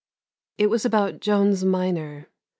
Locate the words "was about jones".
0.71-1.63